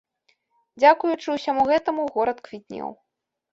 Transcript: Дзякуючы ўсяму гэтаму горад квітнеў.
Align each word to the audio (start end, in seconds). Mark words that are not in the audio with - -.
Дзякуючы 0.79 1.29
ўсяму 1.37 1.67
гэтаму 1.73 2.09
горад 2.17 2.43
квітнеў. 2.51 2.89